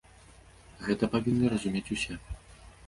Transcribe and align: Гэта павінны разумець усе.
Гэта 0.87 1.11
павінны 1.13 1.45
разумець 1.55 1.87
усе. 1.99 2.13